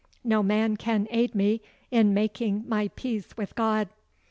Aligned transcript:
No 0.23 0.41
man 0.41 0.77
can 0.77 1.07
aid 1.11 1.35
me 1.35 1.61
in 1.91 2.11
making 2.11 2.65
my 2.67 2.87
peace 2.95 3.37
with 3.37 3.53
God. 3.53 3.87